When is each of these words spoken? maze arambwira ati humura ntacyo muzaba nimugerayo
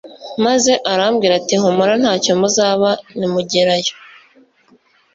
maze 0.45 0.71
arambwira 0.91 1.33
ati 1.39 1.55
humura 1.61 1.93
ntacyo 2.01 2.31
muzaba 2.41 2.89
nimugerayo 3.17 3.93